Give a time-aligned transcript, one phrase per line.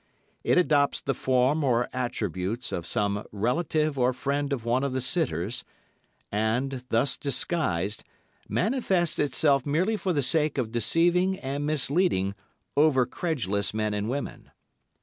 [0.43, 4.99] It adopts the form, or attributes, of some relative or friend of one of the
[4.99, 5.63] sitters,
[6.31, 8.03] and, thus disguised,
[8.49, 12.33] manifests itself merely for the sake of deceiving and misleading
[12.75, 14.49] over credulous men and women.